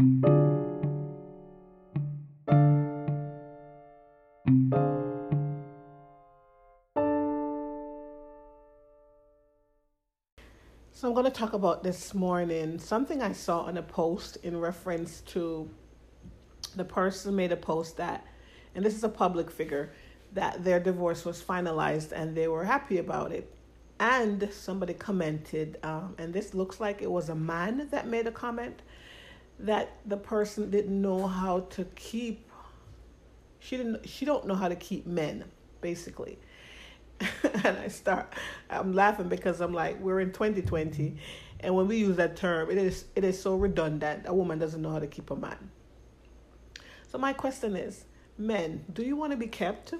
So, 0.00 0.06
I'm 11.06 11.12
going 11.12 11.26
to 11.26 11.30
talk 11.30 11.52
about 11.52 11.82
this 11.82 12.14
morning 12.14 12.78
something 12.78 13.20
I 13.20 13.32
saw 13.32 13.60
on 13.64 13.76
a 13.76 13.82
post 13.82 14.38
in 14.42 14.58
reference 14.58 15.20
to 15.32 15.68
the 16.76 16.84
person 16.84 17.36
made 17.36 17.52
a 17.52 17.56
post 17.56 17.98
that, 17.98 18.26
and 18.74 18.82
this 18.82 18.94
is 18.94 19.04
a 19.04 19.08
public 19.10 19.50
figure, 19.50 19.92
that 20.32 20.64
their 20.64 20.80
divorce 20.80 21.26
was 21.26 21.42
finalized 21.42 22.12
and 22.12 22.34
they 22.34 22.48
were 22.48 22.64
happy 22.64 22.96
about 22.96 23.32
it. 23.32 23.54
And 23.98 24.48
somebody 24.50 24.94
commented, 24.94 25.76
um, 25.82 26.14
and 26.16 26.32
this 26.32 26.54
looks 26.54 26.80
like 26.80 27.02
it 27.02 27.10
was 27.10 27.28
a 27.28 27.34
man 27.34 27.88
that 27.90 28.08
made 28.08 28.26
a 28.26 28.32
comment 28.32 28.80
that 29.64 29.96
the 30.06 30.16
person 30.16 30.70
didn't 30.70 31.00
know 31.00 31.26
how 31.26 31.60
to 31.70 31.84
keep. 31.94 32.50
She 33.58 33.76
didn't. 33.76 34.08
She 34.08 34.24
don't 34.24 34.46
know 34.46 34.54
how 34.54 34.68
to 34.68 34.76
keep 34.76 35.06
men, 35.06 35.44
basically. 35.80 36.38
and 37.64 37.78
I 37.78 37.88
start. 37.88 38.34
I'm 38.70 38.92
laughing 38.92 39.28
because 39.28 39.60
I'm 39.60 39.74
like, 39.74 40.00
we're 40.00 40.20
in 40.20 40.32
2020, 40.32 41.16
and 41.60 41.74
when 41.74 41.86
we 41.86 41.96
use 41.98 42.16
that 42.16 42.36
term, 42.36 42.70
it 42.70 42.78
is 42.78 43.04
it 43.14 43.24
is 43.24 43.40
so 43.40 43.56
redundant. 43.56 44.24
A 44.26 44.34
woman 44.34 44.58
doesn't 44.58 44.80
know 44.80 44.90
how 44.90 44.98
to 44.98 45.06
keep 45.06 45.30
a 45.30 45.36
man. 45.36 45.70
So 47.08 47.18
my 47.18 47.32
question 47.32 47.76
is, 47.76 48.04
men, 48.38 48.84
do 48.92 49.02
you 49.02 49.16
want 49.16 49.32
to 49.32 49.36
be 49.36 49.48
kept? 49.48 49.92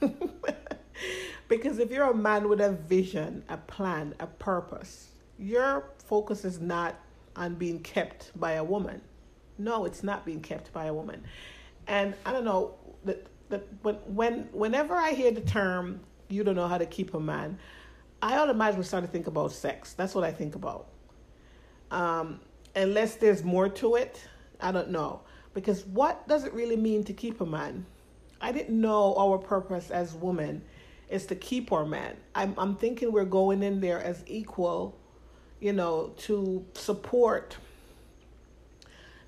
because 1.48 1.78
if 1.78 1.90
you're 1.90 2.10
a 2.10 2.14
man 2.14 2.48
with 2.48 2.60
a 2.60 2.72
vision, 2.72 3.44
a 3.48 3.56
plan, 3.56 4.14
a 4.20 4.26
purpose, 4.26 5.08
your 5.38 5.90
focus 6.04 6.44
is 6.44 6.60
not 6.60 6.96
on 7.38 7.54
being 7.54 7.80
kept 7.80 8.38
by 8.38 8.52
a 8.52 8.64
woman. 8.64 9.00
No, 9.56 9.84
it's 9.84 10.02
not 10.02 10.26
being 10.26 10.40
kept 10.40 10.72
by 10.72 10.86
a 10.86 10.94
woman. 10.94 11.24
And 11.86 12.14
I 12.26 12.32
don't 12.32 12.44
know 12.44 12.74
that 13.04 13.26
that 13.48 13.66
when 13.82 13.94
when 14.06 14.48
whenever 14.52 14.94
I 14.94 15.12
hear 15.12 15.30
the 15.30 15.40
term 15.40 16.00
you 16.28 16.44
don't 16.44 16.56
know 16.56 16.68
how 16.68 16.78
to 16.78 16.86
keep 16.86 17.14
a 17.14 17.20
man, 17.20 17.58
I 18.20 18.36
automatically 18.38 18.84
start 18.84 19.04
to 19.04 19.10
think 19.10 19.26
about 19.26 19.52
sex. 19.52 19.94
That's 19.94 20.14
what 20.14 20.24
I 20.24 20.30
think 20.30 20.54
about. 20.54 20.88
Um, 21.90 22.40
unless 22.76 23.16
there's 23.16 23.42
more 23.42 23.68
to 23.68 23.94
it, 23.94 24.22
I 24.60 24.72
don't 24.72 24.90
know. 24.90 25.20
Because 25.54 25.86
what 25.86 26.28
does 26.28 26.44
it 26.44 26.52
really 26.52 26.76
mean 26.76 27.04
to 27.04 27.12
keep 27.12 27.40
a 27.40 27.46
man? 27.46 27.86
I 28.40 28.52
didn't 28.52 28.78
know 28.78 29.14
our 29.16 29.38
purpose 29.38 29.90
as 29.90 30.14
women 30.14 30.62
is 31.08 31.26
to 31.26 31.34
keep 31.34 31.72
our 31.72 31.86
man. 31.86 32.16
I'm 32.34 32.54
I'm 32.58 32.76
thinking 32.76 33.10
we're 33.10 33.24
going 33.24 33.62
in 33.62 33.80
there 33.80 34.00
as 34.00 34.22
equal, 34.26 34.97
you 35.60 35.72
know, 35.72 36.12
to 36.18 36.64
support, 36.74 37.56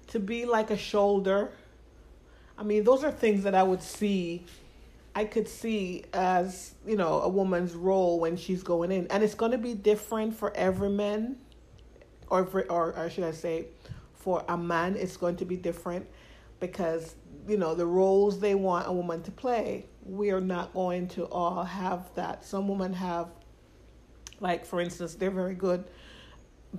to 0.09 0.19
be 0.19 0.45
like 0.45 0.71
a 0.71 0.77
shoulder. 0.77 1.53
I 2.59 2.63
mean, 2.63 2.85
those 2.85 3.05
are 3.05 3.11
things 3.11 3.45
that 3.45 3.55
I 3.55 3.63
would 3.63 3.83
see 3.83 4.45
I 5.13 5.25
could 5.25 5.49
see 5.49 6.05
as, 6.13 6.75
you 6.87 6.97
know, 6.97 7.21
a 7.23 7.29
woman's 7.29 7.75
role 7.75 8.21
when 8.21 8.37
she's 8.37 8.63
going 8.63 8.93
in. 8.93 9.09
And 9.09 9.25
it's 9.25 9.35
going 9.35 9.51
to 9.51 9.59
be 9.59 9.75
different 9.75 10.37
for 10.37 10.57
every 10.57 10.89
man 10.89 11.37
or 12.29 12.47
for, 12.47 12.71
or, 12.71 12.97
or 12.97 13.11
should 13.11 13.25
I 13.25 13.33
say 13.33 13.67
for 14.15 14.45
a 14.49 14.57
man 14.57 14.97
it's 14.97 15.17
going 15.17 15.37
to 15.37 15.45
be 15.45 15.57
different 15.57 16.07
because 16.61 17.17
you 17.49 17.57
know 17.57 17.75
the 17.75 17.87
roles 17.87 18.39
they 18.39 18.55
want 18.55 18.87
a 18.87 18.93
woman 18.93 19.23
to 19.23 19.31
play 19.31 19.87
we 20.05 20.31
are 20.31 20.41
not 20.41 20.73
going 20.75 21.09
to 21.09 21.25
all 21.25 21.65
have 21.65 22.15
that 22.15 22.45
some 22.45 22.69
women 22.69 22.93
have 22.93 23.29
like 24.41 24.65
for 24.67 24.81
instance 24.81 25.15
they're 25.15 25.31
very 25.31 25.55
good 25.55 25.85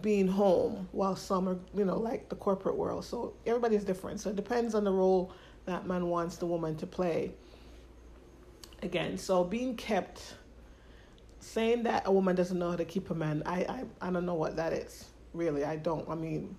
being 0.02 0.28
home 0.28 0.88
while 0.94 1.16
some 1.16 1.50
are 1.50 1.60
you 1.76 1.84
know 1.84 1.98
like 1.98 2.30
the 2.30 2.36
corporate 2.36 2.78
world 2.78 3.04
so 3.04 3.34
everybody's 3.46 3.84
different 3.84 4.20
so 4.20 4.30
it 4.30 4.36
depends 4.36 4.74
on 4.74 4.84
the 4.86 4.92
role 4.92 5.34
that 5.66 5.86
man 5.86 6.08
wants 6.08 6.38
the 6.38 6.46
woman 6.46 6.76
to 6.76 6.88
play 6.88 7.32
again 8.84 9.18
so 9.18 9.44
being 9.44 9.76
kept 9.76 10.36
saying 11.40 11.84
that 11.84 12.04
a 12.06 12.12
woman 12.12 12.36
doesn't 12.36 12.58
know 12.58 12.70
how 12.70 12.76
to 12.78 12.86
keep 12.86 13.10
a 13.10 13.16
man 13.16 13.44
i 13.46 13.60
i, 13.64 13.84
I 14.08 14.12
don't 14.12 14.26
know 14.26 14.36
what 14.36 14.56
that 14.56 14.72
is 14.72 15.10
really 15.34 15.66
i 15.66 15.76
don't 15.76 16.08
i 16.08 16.16
mean 16.16 16.56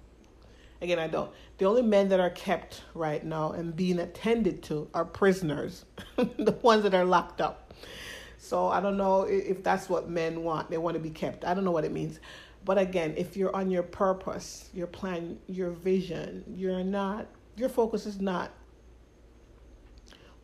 Again, 0.83 0.99
I 0.99 1.07
don't. 1.07 1.31
The 1.59 1.65
only 1.67 1.83
men 1.83 2.09
that 2.09 2.19
are 2.19 2.31
kept 2.31 2.83
right 2.93 3.25
now 3.25 3.53
and 3.53 3.75
being 3.75 4.01
attended 4.01 4.65
to 4.65 4.89
are 4.93 5.05
prisoners, 5.05 5.85
the 6.17 6.59
ones 6.61 6.83
that 6.83 6.93
are 6.93 7.05
locked 7.05 7.41
up. 7.41 7.73
So 8.37 8.67
I 8.67 8.81
don't 8.81 8.97
know 8.97 9.23
if 9.23 9.63
that's 9.63 9.89
what 9.89 10.11
men 10.11 10.43
want. 10.43 10.71
They 10.71 10.79
want 10.79 10.97
to 10.97 11.01
be 11.01 11.11
kept. 11.11 11.45
I 11.45 11.55
don't 11.55 11.63
know 11.63 11.71
what 11.71 11.85
it 11.85 11.93
means. 11.93 12.19
But 12.65 12.79
again, 12.79 13.15
if 13.17 13.37
you're 13.37 13.55
on 13.55 13.71
your 13.71 13.83
purpose, 13.83 14.71
your 14.73 14.87
plan, 14.87 15.39
your 15.49 15.71
vision, 15.71 16.45
you're 16.57 16.85
not, 16.85 17.27
your 17.57 17.69
focus 17.69 18.07
is 18.07 18.21
not 18.21 18.53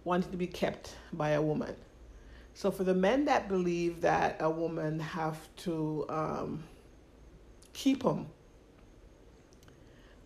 wanting 0.04 0.30
to 0.30 0.36
be 0.36 0.46
kept 0.46 0.96
by 1.12 1.30
a 1.30 1.42
woman. 1.42 1.76
So 2.54 2.72
for 2.72 2.82
the 2.82 2.94
men 2.94 3.26
that 3.26 3.48
believe 3.48 4.00
that 4.00 4.38
a 4.40 4.50
woman 4.50 4.98
have 4.98 5.38
to 5.58 6.06
um, 6.08 6.64
keep 7.72 8.02
them 8.02 8.26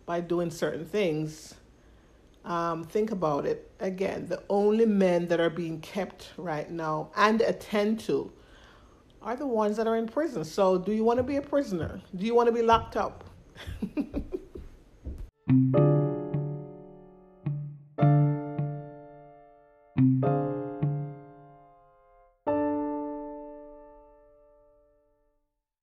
by 0.05 0.19
doing 0.19 0.49
certain 0.49 0.85
things, 0.85 1.53
um, 2.43 2.83
think 2.83 3.11
about 3.11 3.45
it. 3.45 3.71
Again, 3.79 4.27
the 4.27 4.41
only 4.49 4.85
men 4.85 5.27
that 5.27 5.39
are 5.39 5.49
being 5.49 5.79
kept 5.79 6.31
right 6.37 6.69
now 6.69 7.11
and 7.15 7.41
attend 7.41 7.99
to 8.01 8.31
are 9.23 9.35
the 9.35 9.47
ones 9.47 9.77
that 9.77 9.87
are 9.87 9.95
in 9.95 10.07
prison. 10.07 10.43
So, 10.43 10.77
do 10.77 10.91
you 10.91 11.03
want 11.03 11.17
to 11.17 11.23
be 11.23 11.37
a 11.37 11.41
prisoner? 11.41 12.01
Do 12.15 12.25
you 12.25 12.35
want 12.35 12.47
to 12.47 12.53
be 12.53 12.61
locked 12.61 12.97
up? 12.97 13.23